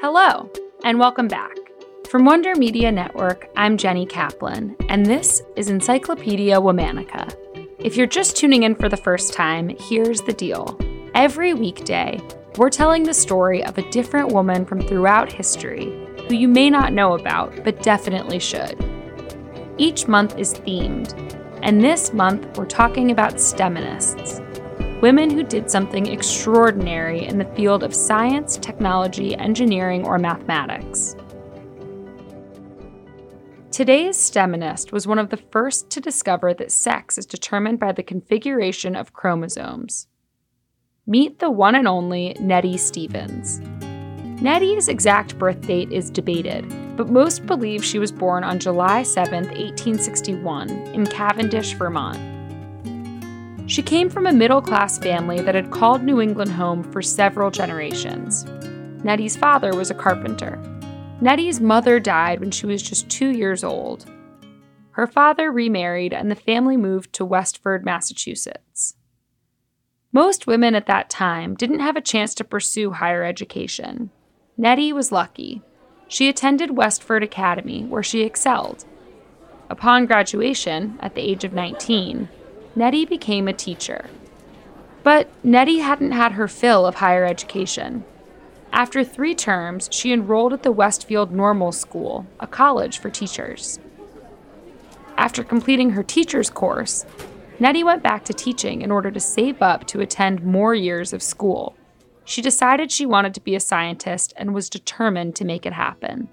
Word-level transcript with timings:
Hello, 0.00 0.48
and 0.84 1.00
welcome 1.00 1.26
back. 1.26 1.56
From 2.08 2.24
Wonder 2.24 2.54
Media 2.54 2.92
Network, 2.92 3.48
I'm 3.56 3.76
Jenny 3.76 4.06
Kaplan, 4.06 4.76
and 4.88 5.04
this 5.04 5.42
is 5.56 5.70
Encyclopedia 5.70 6.54
Womannica. 6.54 7.34
If 7.80 7.96
you're 7.96 8.06
just 8.06 8.36
tuning 8.36 8.62
in 8.62 8.76
for 8.76 8.88
the 8.88 8.96
first 8.96 9.32
time, 9.32 9.74
here's 9.76 10.20
the 10.20 10.32
deal. 10.32 10.78
Every 11.16 11.52
weekday, 11.52 12.20
we're 12.58 12.70
telling 12.70 13.02
the 13.02 13.12
story 13.12 13.64
of 13.64 13.76
a 13.76 13.90
different 13.90 14.28
woman 14.30 14.64
from 14.64 14.80
throughout 14.80 15.32
history 15.32 16.06
who 16.28 16.36
you 16.36 16.46
may 16.46 16.70
not 16.70 16.92
know 16.92 17.14
about, 17.14 17.64
but 17.64 17.82
definitely 17.82 18.38
should. 18.38 18.78
Each 19.78 20.06
month 20.06 20.38
is 20.38 20.54
themed, 20.54 21.12
and 21.64 21.82
this 21.82 22.12
month 22.12 22.56
we're 22.56 22.66
talking 22.66 23.10
about 23.10 23.34
STEMinists 23.34 24.47
women 25.00 25.30
who 25.30 25.44
did 25.44 25.70
something 25.70 26.06
extraordinary 26.06 27.24
in 27.24 27.38
the 27.38 27.44
field 27.54 27.84
of 27.84 27.94
science, 27.94 28.56
technology, 28.56 29.36
engineering, 29.36 30.04
or 30.04 30.18
mathematics. 30.18 31.14
Today's 33.70 34.16
STEMinist 34.16 34.90
was 34.90 35.06
one 35.06 35.20
of 35.20 35.30
the 35.30 35.36
first 35.36 35.88
to 35.90 36.00
discover 36.00 36.52
that 36.54 36.72
sex 36.72 37.16
is 37.16 37.26
determined 37.26 37.78
by 37.78 37.92
the 37.92 38.02
configuration 38.02 38.96
of 38.96 39.12
chromosomes. 39.12 40.08
Meet 41.06 41.38
the 41.38 41.50
one 41.50 41.76
and 41.76 41.86
only 41.86 42.36
Nettie 42.40 42.76
Stevens. 42.76 43.60
Nettie's 44.42 44.88
exact 44.88 45.38
birth 45.38 45.60
date 45.60 45.92
is 45.92 46.10
debated, 46.10 46.68
but 46.96 47.08
most 47.08 47.46
believe 47.46 47.84
she 47.84 48.00
was 48.00 48.10
born 48.10 48.42
on 48.42 48.58
July 48.58 49.04
7, 49.04 49.44
1861, 49.44 50.70
in 50.70 51.06
Cavendish, 51.06 51.74
Vermont. 51.74 52.37
She 53.68 53.82
came 53.82 54.08
from 54.08 54.26
a 54.26 54.32
middle 54.32 54.62
class 54.62 54.96
family 54.96 55.42
that 55.42 55.54
had 55.54 55.70
called 55.70 56.02
New 56.02 56.22
England 56.22 56.50
home 56.50 56.82
for 56.90 57.02
several 57.02 57.50
generations. 57.50 58.46
Nettie's 59.04 59.36
father 59.36 59.76
was 59.76 59.90
a 59.90 59.94
carpenter. 59.94 60.58
Nettie's 61.20 61.60
mother 61.60 62.00
died 62.00 62.40
when 62.40 62.50
she 62.50 62.64
was 62.64 62.82
just 62.82 63.10
two 63.10 63.28
years 63.28 63.62
old. 63.62 64.06
Her 64.92 65.06
father 65.06 65.52
remarried, 65.52 66.14
and 66.14 66.30
the 66.30 66.34
family 66.34 66.78
moved 66.78 67.12
to 67.12 67.26
Westford, 67.26 67.84
Massachusetts. 67.84 68.96
Most 70.12 70.46
women 70.46 70.74
at 70.74 70.86
that 70.86 71.10
time 71.10 71.54
didn't 71.54 71.80
have 71.80 71.94
a 71.94 72.00
chance 72.00 72.34
to 72.36 72.44
pursue 72.44 72.92
higher 72.92 73.22
education. 73.22 74.10
Nettie 74.56 74.94
was 74.94 75.12
lucky. 75.12 75.60
She 76.08 76.30
attended 76.30 76.78
Westford 76.78 77.22
Academy, 77.22 77.84
where 77.84 78.02
she 78.02 78.22
excelled. 78.22 78.86
Upon 79.68 80.06
graduation, 80.06 80.98
at 81.00 81.14
the 81.14 81.20
age 81.20 81.44
of 81.44 81.52
19, 81.52 82.30
Nettie 82.78 83.06
became 83.06 83.48
a 83.48 83.52
teacher. 83.52 84.08
But 85.02 85.28
Nettie 85.42 85.80
hadn't 85.80 86.12
had 86.12 86.32
her 86.32 86.46
fill 86.46 86.86
of 86.86 86.94
higher 86.94 87.24
education. 87.24 88.04
After 88.72 89.02
three 89.02 89.34
terms, 89.34 89.88
she 89.90 90.12
enrolled 90.12 90.52
at 90.52 90.62
the 90.62 90.70
Westfield 90.70 91.32
Normal 91.32 91.72
School, 91.72 92.24
a 92.38 92.46
college 92.46 92.98
for 93.00 93.10
teachers. 93.10 93.80
After 95.16 95.42
completing 95.42 95.90
her 95.90 96.04
teacher's 96.04 96.50
course, 96.50 97.04
Nettie 97.58 97.82
went 97.82 98.04
back 98.04 98.24
to 98.26 98.32
teaching 98.32 98.82
in 98.82 98.92
order 98.92 99.10
to 99.10 99.18
save 99.18 99.60
up 99.60 99.84
to 99.88 100.00
attend 100.00 100.44
more 100.44 100.72
years 100.72 101.12
of 101.12 101.20
school. 101.20 101.74
She 102.24 102.40
decided 102.40 102.92
she 102.92 103.06
wanted 103.06 103.34
to 103.34 103.40
be 103.40 103.56
a 103.56 103.60
scientist 103.60 104.32
and 104.36 104.54
was 104.54 104.70
determined 104.70 105.34
to 105.34 105.44
make 105.44 105.66
it 105.66 105.72
happen. 105.72 106.28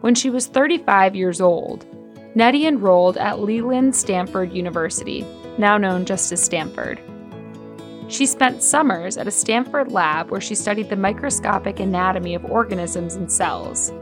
When 0.00 0.14
she 0.14 0.30
was 0.30 0.46
35 0.46 1.16
years 1.16 1.40
old, 1.40 1.86
Nettie 2.36 2.66
enrolled 2.66 3.16
at 3.16 3.38
Leland 3.38 3.94
Stanford 3.94 4.52
University, 4.52 5.24
now 5.56 5.78
known 5.78 6.04
just 6.04 6.32
as 6.32 6.42
Stanford. 6.42 7.00
She 8.08 8.26
spent 8.26 8.62
summers 8.62 9.16
at 9.16 9.28
a 9.28 9.30
Stanford 9.30 9.92
lab 9.92 10.30
where 10.30 10.40
she 10.40 10.54
studied 10.54 10.90
the 10.90 10.96
microscopic 10.96 11.78
anatomy 11.78 12.34
of 12.34 12.44
organisms 12.44 13.14
and 13.14 13.30
cells. 13.30 13.92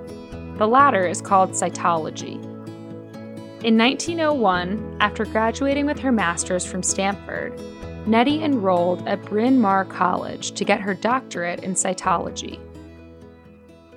The 0.57 0.67
latter 0.67 1.07
is 1.07 1.21
called 1.21 1.51
cytology. 1.51 2.43
In 3.65 3.79
1901, 3.79 4.97
after 5.01 5.25
graduating 5.27 5.87
with 5.87 5.99
her 6.01 6.11
master's 6.11 6.65
from 6.65 6.83
Stanford, 6.83 7.61
Nettie 8.07 8.43
enrolled 8.43 9.07
at 9.07 9.23
Bryn 9.27 9.61
Mawr 9.61 9.85
College 9.85 10.53
to 10.53 10.65
get 10.65 10.81
her 10.81 10.95
doctorate 10.95 11.63
in 11.63 11.75
cytology. 11.75 12.59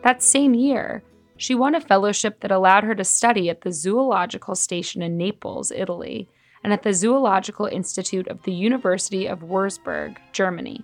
That 0.03 0.21
same 0.21 0.53
year, 0.53 1.01
she 1.37 1.55
won 1.55 1.75
a 1.75 1.81
fellowship 1.81 2.39
that 2.39 2.51
allowed 2.51 2.83
her 2.83 2.95
to 2.95 3.03
study 3.03 3.49
at 3.49 3.61
the 3.61 3.71
Zoological 3.71 4.55
Station 4.55 5.01
in 5.01 5.17
Naples, 5.17 5.71
Italy, 5.71 6.29
and 6.63 6.73
at 6.73 6.83
the 6.83 6.93
Zoological 6.93 7.65
Institute 7.67 8.27
of 8.27 8.41
the 8.43 8.53
University 8.53 9.27
of 9.27 9.41
Würzburg, 9.41 10.17
Germany. 10.31 10.83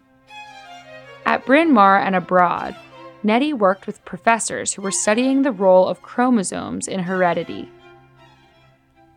At 1.25 1.45
Bryn 1.45 1.73
Mawr 1.73 1.97
and 1.97 2.15
abroad, 2.15 2.75
Nettie 3.23 3.53
worked 3.53 3.87
with 3.87 4.03
professors 4.05 4.73
who 4.73 4.81
were 4.81 4.91
studying 4.91 5.41
the 5.41 5.51
role 5.51 5.87
of 5.87 6.01
chromosomes 6.01 6.87
in 6.87 6.99
heredity. 6.99 7.69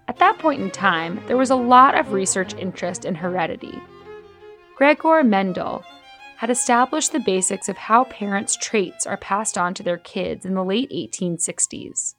At 0.09 0.19
that 0.19 0.39
point 0.39 0.61
in 0.61 0.71
time, 0.71 1.23
there 1.27 1.37
was 1.37 1.51
a 1.51 1.57
lot 1.57 1.95
of 1.95 2.13
research 2.13 2.55
interest 2.55 3.05
in 3.05 3.15
heredity. 3.15 3.81
Gregor 4.77 5.25
Mendel, 5.25 5.85
had 6.37 6.51
established 6.51 7.13
the 7.13 7.21
basics 7.21 7.69
of 7.69 7.77
how 7.77 8.05
parents' 8.05 8.57
traits 8.57 9.07
are 9.07 9.17
passed 9.17 9.57
on 9.57 9.75
to 9.75 9.83
their 9.83 9.99
kids 9.99 10.45
in 10.45 10.55
the 10.55 10.65
late 10.65 10.91
1860s. 10.91 12.15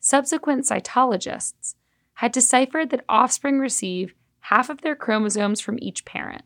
Subsequent 0.00 0.64
cytologists 0.64 1.74
had 2.14 2.32
deciphered 2.32 2.90
that 2.90 3.04
offspring 3.08 3.58
receive 3.58 4.14
half 4.40 4.70
of 4.70 4.80
their 4.80 4.96
chromosomes 4.96 5.60
from 5.60 5.78
each 5.80 6.04
parent, 6.04 6.42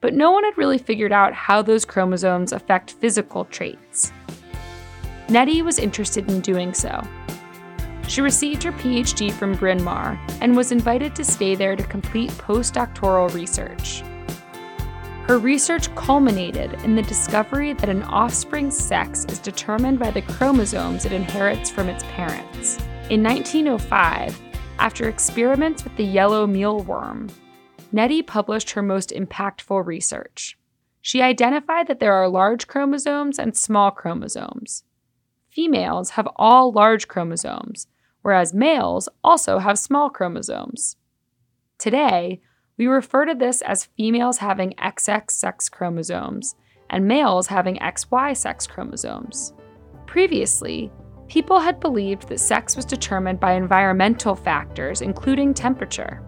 but 0.00 0.14
no 0.14 0.30
one 0.30 0.44
had 0.44 0.56
really 0.56 0.78
figured 0.78 1.12
out 1.12 1.32
how 1.32 1.62
those 1.62 1.84
chromosomes 1.84 2.52
affect 2.52 2.92
physical 2.92 3.44
traits. 3.46 4.12
Nettie 5.28 5.62
was 5.62 5.78
interested 5.78 6.30
in 6.30 6.40
doing 6.40 6.74
so. 6.74 7.02
She 8.08 8.20
received 8.20 8.64
her 8.64 8.72
PhD 8.72 9.32
from 9.32 9.54
Bryn 9.54 9.82
Mawr 9.84 10.18
and 10.40 10.56
was 10.56 10.72
invited 10.72 11.14
to 11.14 11.24
stay 11.24 11.54
there 11.54 11.76
to 11.76 11.84
complete 11.84 12.30
postdoctoral 12.32 13.32
research. 13.32 14.02
Her 15.30 15.38
research 15.38 15.94
culminated 15.94 16.72
in 16.82 16.96
the 16.96 17.02
discovery 17.02 17.72
that 17.74 17.88
an 17.88 18.02
offspring's 18.02 18.76
sex 18.76 19.24
is 19.26 19.38
determined 19.38 20.00
by 20.00 20.10
the 20.10 20.22
chromosomes 20.22 21.04
it 21.04 21.12
inherits 21.12 21.70
from 21.70 21.88
its 21.88 22.02
parents. 22.02 22.78
In 23.10 23.22
1905, 23.22 24.36
after 24.80 25.08
experiments 25.08 25.84
with 25.84 25.96
the 25.96 26.04
yellow 26.04 26.48
mealworm, 26.48 27.30
Nettie 27.92 28.22
published 28.22 28.72
her 28.72 28.82
most 28.82 29.10
impactful 29.10 29.86
research. 29.86 30.58
She 31.00 31.22
identified 31.22 31.86
that 31.86 32.00
there 32.00 32.14
are 32.14 32.28
large 32.28 32.66
chromosomes 32.66 33.38
and 33.38 33.56
small 33.56 33.92
chromosomes. 33.92 34.82
Females 35.48 36.10
have 36.10 36.26
all 36.34 36.72
large 36.72 37.06
chromosomes, 37.06 37.86
whereas 38.22 38.52
males 38.52 39.08
also 39.22 39.60
have 39.60 39.78
small 39.78 40.10
chromosomes. 40.10 40.96
Today, 41.78 42.40
we 42.80 42.86
refer 42.86 43.26
to 43.26 43.34
this 43.34 43.60
as 43.60 43.90
females 43.98 44.38
having 44.38 44.72
XX 44.78 45.30
sex 45.30 45.68
chromosomes 45.68 46.54
and 46.88 47.06
males 47.06 47.46
having 47.46 47.76
XY 47.76 48.34
sex 48.34 48.66
chromosomes. 48.66 49.52
Previously, 50.06 50.90
people 51.28 51.60
had 51.60 51.78
believed 51.78 52.26
that 52.26 52.40
sex 52.40 52.76
was 52.76 52.86
determined 52.86 53.38
by 53.38 53.52
environmental 53.52 54.34
factors, 54.34 55.02
including 55.02 55.52
temperature. 55.52 56.22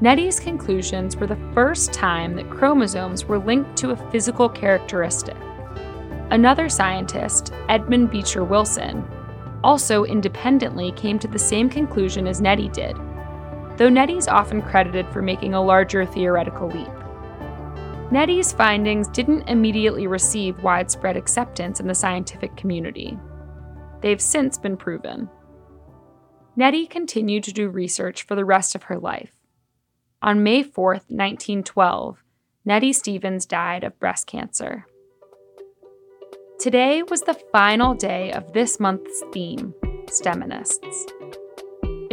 Nettie's 0.00 0.38
conclusions 0.38 1.16
were 1.16 1.26
the 1.26 1.50
first 1.52 1.92
time 1.92 2.36
that 2.36 2.48
chromosomes 2.48 3.24
were 3.24 3.40
linked 3.40 3.76
to 3.78 3.90
a 3.90 4.10
physical 4.12 4.48
characteristic. 4.48 5.36
Another 6.30 6.68
scientist, 6.68 7.52
Edmund 7.68 8.12
Beecher 8.12 8.44
Wilson, 8.44 9.04
also 9.64 10.04
independently 10.04 10.92
came 10.92 11.18
to 11.18 11.26
the 11.26 11.40
same 11.40 11.68
conclusion 11.68 12.28
as 12.28 12.40
Nettie 12.40 12.68
did 12.68 12.96
though 13.76 13.88
Nettie's 13.88 14.28
often 14.28 14.62
credited 14.62 15.06
for 15.08 15.22
making 15.22 15.54
a 15.54 15.62
larger 15.62 16.04
theoretical 16.04 16.68
leap. 16.68 16.88
Nettie's 18.10 18.52
findings 18.52 19.08
didn't 19.08 19.48
immediately 19.48 20.06
receive 20.06 20.62
widespread 20.62 21.16
acceptance 21.16 21.80
in 21.80 21.88
the 21.88 21.94
scientific 21.94 22.56
community. 22.56 23.18
They've 24.00 24.20
since 24.20 24.58
been 24.58 24.76
proven. 24.76 25.28
Nettie 26.54 26.86
continued 26.86 27.44
to 27.44 27.52
do 27.52 27.68
research 27.68 28.22
for 28.22 28.34
the 28.34 28.44
rest 28.44 28.74
of 28.74 28.84
her 28.84 28.98
life. 28.98 29.32
On 30.22 30.42
May 30.42 30.62
4, 30.62 30.92
1912, 30.92 32.22
Nettie 32.64 32.92
Stevens 32.92 33.44
died 33.44 33.84
of 33.84 33.98
breast 33.98 34.26
cancer. 34.26 34.86
Today 36.58 37.02
was 37.02 37.22
the 37.22 37.38
final 37.52 37.94
day 37.94 38.32
of 38.32 38.52
this 38.52 38.80
month's 38.80 39.22
theme, 39.32 39.74
STEMinists. 40.06 41.15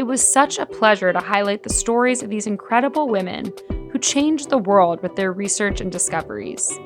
It 0.04 0.08
was 0.08 0.34
such 0.34 0.60
a 0.60 0.66
pleasure 0.66 1.14
to 1.14 1.20
highlight 1.22 1.64
the 1.64 1.70
stories 1.70 2.22
of 2.24 2.30
these 2.30 2.46
incredible 2.46 3.08
women 3.08 3.54
who 3.90 3.98
changed 3.98 4.50
the 4.50 4.58
world 4.58 5.02
with 5.02 5.16
their 5.16 5.32
research 5.32 5.80
and 5.80 5.90
discoveries. 5.90 6.78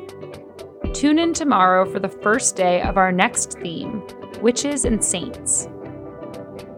Tune 0.93 1.17
in 1.17 1.33
tomorrow 1.33 1.91
for 1.91 1.97
the 1.97 2.09
first 2.09 2.55
day 2.55 2.79
of 2.83 2.95
our 2.95 3.11
next 3.11 3.53
theme 3.53 4.03
Witches 4.39 4.85
and 4.85 5.03
Saints. 5.03 5.67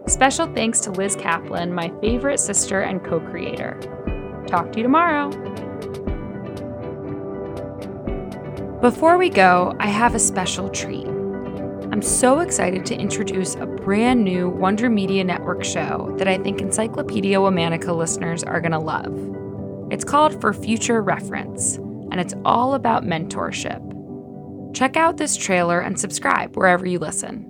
Special 0.06 0.46
thanks 0.54 0.80
to 0.80 0.92
Liz 0.92 1.14
Kaplan, 1.14 1.74
my 1.74 1.92
favorite 2.00 2.40
sister 2.40 2.80
and 2.80 3.04
co 3.04 3.20
creator. 3.20 3.78
Talk 4.46 4.72
to 4.72 4.78
you 4.78 4.82
tomorrow. 4.82 5.28
Before 8.80 9.18
we 9.18 9.28
go, 9.28 9.76
I 9.78 9.88
have 9.88 10.14
a 10.14 10.18
special 10.18 10.70
treat. 10.70 11.09
I'm 11.92 12.02
so 12.02 12.38
excited 12.38 12.86
to 12.86 12.94
introduce 12.94 13.56
a 13.56 13.66
brand 13.66 14.22
new 14.22 14.48
Wonder 14.48 14.88
Media 14.88 15.24
Network 15.24 15.64
show 15.64 16.14
that 16.18 16.28
I 16.28 16.38
think 16.38 16.60
Encyclopedia 16.60 17.36
Womannica 17.36 17.96
listeners 17.96 18.44
are 18.44 18.60
going 18.60 18.70
to 18.70 18.78
love. 18.78 19.12
It's 19.90 20.04
called 20.04 20.40
For 20.40 20.52
Future 20.52 21.02
Reference, 21.02 21.78
and 22.12 22.20
it's 22.20 22.32
all 22.44 22.74
about 22.74 23.02
mentorship. 23.02 23.82
Check 24.72 24.96
out 24.96 25.16
this 25.16 25.36
trailer 25.36 25.80
and 25.80 25.98
subscribe 25.98 26.56
wherever 26.56 26.86
you 26.86 27.00
listen. 27.00 27.44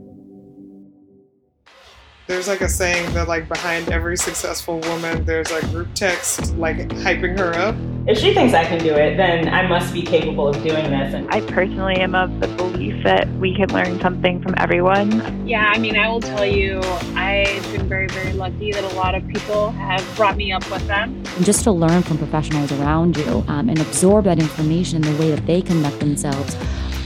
There's 2.26 2.48
like 2.48 2.62
a 2.62 2.68
saying 2.68 3.12
that 3.12 3.28
like 3.28 3.46
behind 3.46 3.90
every 3.90 4.16
successful 4.16 4.80
woman, 4.80 5.22
there's 5.26 5.50
a 5.50 5.60
group 5.66 5.88
text 5.94 6.54
like 6.56 6.78
hyping 6.78 7.38
her 7.38 7.52
up. 7.56 7.76
If 8.10 8.18
she 8.18 8.34
thinks 8.34 8.54
I 8.54 8.64
can 8.64 8.80
do 8.80 8.92
it, 8.92 9.16
then 9.16 9.46
I 9.54 9.68
must 9.68 9.92
be 9.92 10.02
capable 10.02 10.48
of 10.48 10.56
doing 10.64 10.90
this. 10.90 11.14
And 11.14 11.32
I 11.32 11.42
personally 11.42 11.94
am 11.98 12.16
of 12.16 12.40
the 12.40 12.48
belief 12.48 13.04
that 13.04 13.28
we 13.34 13.54
can 13.54 13.68
learn 13.68 14.00
something 14.00 14.42
from 14.42 14.56
everyone. 14.58 15.46
Yeah, 15.46 15.70
I 15.72 15.78
mean, 15.78 15.96
I 15.96 16.08
will 16.08 16.20
tell 16.20 16.44
you, 16.44 16.80
I've 17.14 17.62
been 17.70 17.88
very, 17.88 18.08
very 18.08 18.32
lucky 18.32 18.72
that 18.72 18.82
a 18.82 18.96
lot 18.96 19.14
of 19.14 19.24
people 19.28 19.70
have 19.70 20.04
brought 20.16 20.36
me 20.36 20.50
up 20.50 20.68
with 20.72 20.84
them. 20.88 21.22
And 21.36 21.44
just 21.44 21.62
to 21.62 21.70
learn 21.70 22.02
from 22.02 22.18
professionals 22.18 22.72
around 22.72 23.16
you 23.16 23.44
um, 23.46 23.68
and 23.68 23.78
absorb 23.78 24.24
that 24.24 24.40
information 24.40 25.04
in 25.04 25.14
the 25.14 25.22
way 25.22 25.30
that 25.30 25.46
they 25.46 25.62
conduct 25.62 26.00
themselves 26.00 26.56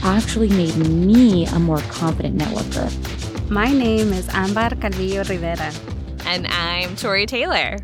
actually 0.01 0.49
made 0.49 0.75
me 0.77 1.45
a 1.45 1.59
more 1.59 1.81
confident 1.81 2.35
networker. 2.35 2.89
My 3.51 3.71
name 3.71 4.11
is 4.11 4.27
Ambar 4.29 4.71
Calvillo 4.71 5.29
Rivera. 5.29 5.71
And 6.25 6.47
I'm 6.47 6.95
Tori 6.95 7.27
Taylor. 7.27 7.77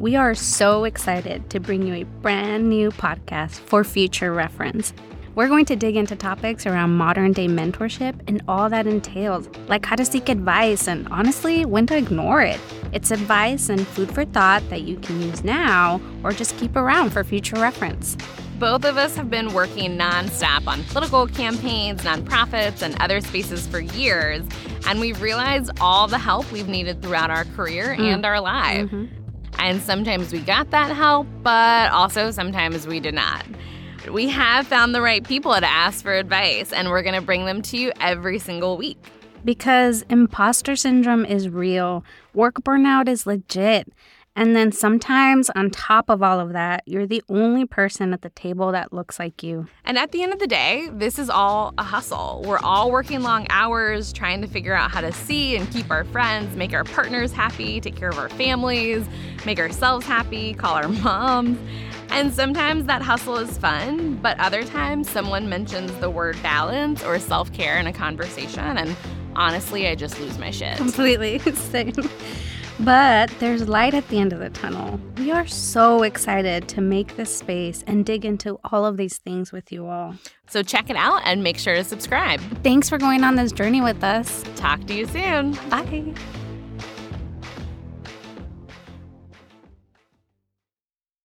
We 0.00 0.16
are 0.16 0.34
so 0.34 0.84
excited 0.84 1.50
to 1.50 1.60
bring 1.60 1.86
you 1.86 1.92
a 1.92 2.04
brand 2.04 2.70
new 2.70 2.90
podcast 2.90 3.60
for 3.60 3.84
future 3.84 4.32
reference. 4.32 4.94
We're 5.34 5.46
going 5.46 5.66
to 5.66 5.76
dig 5.76 5.94
into 5.94 6.16
topics 6.16 6.64
around 6.64 6.96
modern 6.96 7.34
day 7.34 7.48
mentorship 7.48 8.18
and 8.26 8.42
all 8.48 8.70
that 8.70 8.86
entails, 8.86 9.50
like 9.68 9.84
how 9.84 9.96
to 9.96 10.06
seek 10.06 10.30
advice 10.30 10.88
and 10.88 11.06
honestly, 11.08 11.66
when 11.66 11.86
to 11.88 11.98
ignore 11.98 12.40
it. 12.40 12.58
It's 12.94 13.10
advice 13.10 13.68
and 13.68 13.86
food 13.86 14.10
for 14.10 14.24
thought 14.24 14.66
that 14.70 14.84
you 14.84 14.96
can 14.96 15.20
use 15.20 15.44
now 15.44 16.00
or 16.24 16.32
just 16.32 16.56
keep 16.56 16.76
around 16.76 17.10
for 17.10 17.22
future 17.22 17.56
reference. 17.56 18.16
Both 18.58 18.86
of 18.86 18.96
us 18.96 19.16
have 19.16 19.28
been 19.28 19.52
working 19.52 19.98
nonstop 19.98 20.66
on 20.66 20.82
political 20.84 21.26
campaigns, 21.26 22.02
nonprofits, 22.04 22.80
and 22.80 22.98
other 23.02 23.20
spaces 23.20 23.66
for 23.66 23.80
years, 23.80 24.44
and 24.86 24.98
we've 24.98 25.20
realized 25.20 25.70
all 25.80 26.06
the 26.08 26.18
help 26.18 26.50
we've 26.52 26.68
needed 26.68 27.02
throughout 27.02 27.30
our 27.30 27.44
career 27.44 27.96
mm. 27.98 28.14
and 28.14 28.24
our 28.24 28.40
lives. 28.40 28.90
Mm-hmm. 28.90 29.19
And 29.60 29.82
sometimes 29.82 30.32
we 30.32 30.40
got 30.40 30.70
that 30.70 30.90
help, 30.96 31.26
but 31.42 31.92
also 31.92 32.30
sometimes 32.30 32.86
we 32.86 32.98
did 32.98 33.14
not. 33.14 33.44
We 34.10 34.28
have 34.30 34.66
found 34.66 34.94
the 34.94 35.02
right 35.02 35.22
people 35.22 35.52
to 35.52 35.70
ask 35.70 36.02
for 36.02 36.14
advice, 36.14 36.72
and 36.72 36.88
we're 36.88 37.02
going 37.02 37.14
to 37.14 37.20
bring 37.20 37.44
them 37.44 37.60
to 37.62 37.76
you 37.76 37.92
every 38.00 38.38
single 38.38 38.78
week. 38.78 38.96
Because 39.44 40.02
imposter 40.08 40.76
syndrome 40.76 41.26
is 41.26 41.50
real, 41.50 42.04
work 42.32 42.62
burnout 42.62 43.06
is 43.06 43.26
legit 43.26 43.92
and 44.36 44.54
then 44.54 44.70
sometimes, 44.70 45.50
on 45.50 45.70
top 45.70 46.08
of 46.08 46.22
all 46.22 46.38
of 46.38 46.52
that, 46.52 46.82
you're 46.86 47.06
the 47.06 47.22
only 47.28 47.66
person 47.66 48.12
at 48.12 48.22
the 48.22 48.30
table 48.30 48.72
that 48.72 48.92
looks 48.92 49.18
like 49.18 49.42
you. 49.42 49.66
And 49.84 49.98
at 49.98 50.12
the 50.12 50.22
end 50.22 50.32
of 50.32 50.38
the 50.38 50.46
day, 50.46 50.88
this 50.92 51.18
is 51.18 51.28
all 51.28 51.74
a 51.78 51.82
hustle. 51.82 52.42
We're 52.46 52.60
all 52.60 52.90
working 52.92 53.22
long 53.22 53.46
hours, 53.50 54.12
trying 54.12 54.40
to 54.42 54.46
figure 54.46 54.74
out 54.74 54.92
how 54.92 55.00
to 55.00 55.12
see 55.12 55.56
and 55.56 55.70
keep 55.72 55.90
our 55.90 56.04
friends, 56.04 56.56
make 56.56 56.72
our 56.72 56.84
partners 56.84 57.32
happy, 57.32 57.80
take 57.80 57.96
care 57.96 58.08
of 58.08 58.18
our 58.18 58.28
families, 58.30 59.04
make 59.44 59.58
ourselves 59.58 60.06
happy, 60.06 60.54
call 60.54 60.74
our 60.74 60.88
moms. 61.02 61.58
And 62.10 62.32
sometimes 62.32 62.86
that 62.86 63.02
hustle 63.02 63.36
is 63.36 63.58
fun, 63.58 64.16
but 64.16 64.38
other 64.38 64.64
times 64.64 65.10
someone 65.10 65.48
mentions 65.48 65.92
the 66.00 66.10
word 66.10 66.40
balance 66.42 67.04
or 67.04 67.18
self 67.18 67.52
care 67.52 67.78
in 67.78 67.86
a 67.86 67.92
conversation, 67.92 68.78
and 68.78 68.96
honestly, 69.36 69.86
I 69.86 69.94
just 69.94 70.18
lose 70.20 70.38
my 70.38 70.50
shit. 70.50 70.76
Completely. 70.76 71.38
Same. 71.54 71.92
But 72.80 73.30
there's 73.40 73.68
light 73.68 73.92
at 73.92 74.08
the 74.08 74.18
end 74.18 74.32
of 74.32 74.38
the 74.38 74.50
tunnel. 74.50 74.98
We 75.18 75.30
are 75.30 75.46
so 75.46 76.02
excited 76.02 76.66
to 76.68 76.80
make 76.80 77.16
this 77.16 77.34
space 77.34 77.84
and 77.86 78.06
dig 78.06 78.24
into 78.24 78.58
all 78.64 78.86
of 78.86 78.96
these 78.96 79.18
things 79.18 79.52
with 79.52 79.70
you 79.70 79.86
all. 79.86 80.14
So 80.48 80.62
check 80.62 80.88
it 80.88 80.96
out 80.96 81.20
and 81.24 81.42
make 81.42 81.58
sure 81.58 81.74
to 81.74 81.84
subscribe. 81.84 82.40
Thanks 82.62 82.88
for 82.88 82.96
going 82.96 83.22
on 83.22 83.36
this 83.36 83.52
journey 83.52 83.82
with 83.82 84.02
us. 84.02 84.42
Talk 84.56 84.86
to 84.86 84.94
you 84.94 85.06
soon. 85.06 85.52
Bye. 85.68 86.14